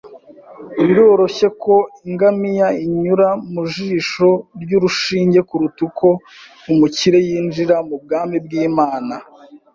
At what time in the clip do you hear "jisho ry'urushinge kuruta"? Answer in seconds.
3.73-5.79